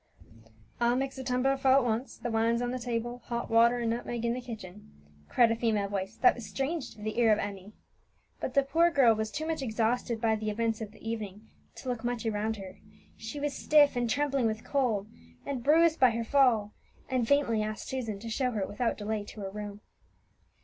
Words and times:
"I'll 0.79 0.95
mix 0.95 1.19
a 1.19 1.23
tumblerful 1.23 1.73
at 1.75 1.83
once. 1.83 2.17
The 2.17 2.31
wine's 2.31 2.63
on 2.63 2.71
the 2.71 2.79
table 2.79 3.19
hot 3.25 3.51
water 3.51 3.77
and 3.77 3.91
nutmeg 3.91 4.25
in 4.25 4.33
the 4.33 4.41
kitchen," 4.41 4.89
cried 5.29 5.51
a 5.51 5.55
female 5.55 5.89
voice 5.89 6.15
that 6.23 6.33
was 6.33 6.47
strange 6.47 6.95
to 6.95 7.03
the 7.03 7.19
ear 7.19 7.31
of 7.31 7.37
Emmie. 7.37 7.73
But 8.39 8.55
the 8.55 8.63
poor 8.63 8.89
girl 8.89 9.13
was 9.13 9.29
too 9.29 9.45
much 9.45 9.61
exhausted 9.61 10.19
by 10.19 10.35
the 10.35 10.49
events 10.49 10.81
of 10.81 10.91
the 10.91 11.07
evening 11.07 11.51
to 11.75 11.87
look 11.89 12.03
much 12.03 12.25
around 12.25 12.57
her; 12.57 12.79
she 13.15 13.39
was 13.39 13.53
stiff 13.53 13.95
and 13.95 14.09
trembling 14.09 14.47
with 14.47 14.63
cold, 14.63 15.05
and 15.45 15.63
bruised 15.63 15.99
by 15.99 16.09
her 16.09 16.25
fall, 16.25 16.73
and 17.07 17.27
faintly 17.27 17.61
asked 17.61 17.87
Susan 17.87 18.17
to 18.21 18.27
show 18.31 18.49
her 18.49 18.65
without 18.65 18.97
delay 18.97 19.23
to 19.25 19.41
her 19.41 19.51
room. 19.51 19.81